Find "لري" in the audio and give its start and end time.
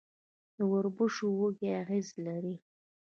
2.27-2.55